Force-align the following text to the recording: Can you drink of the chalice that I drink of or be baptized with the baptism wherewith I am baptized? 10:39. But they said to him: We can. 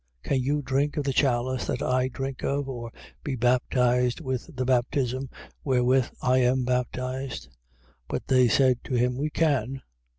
Can 0.23 0.41
you 0.41 0.63
drink 0.63 0.97
of 0.97 1.03
the 1.03 1.13
chalice 1.13 1.67
that 1.67 1.83
I 1.83 2.07
drink 2.07 2.43
of 2.43 2.67
or 2.67 2.91
be 3.23 3.35
baptized 3.35 4.19
with 4.19 4.49
the 4.55 4.65
baptism 4.65 5.29
wherewith 5.63 6.07
I 6.23 6.39
am 6.39 6.65
baptized? 6.65 7.49
10:39. 8.05 8.05
But 8.07 8.25
they 8.25 8.47
said 8.47 8.83
to 8.85 8.95
him: 8.95 9.15
We 9.15 9.29
can. 9.29 9.83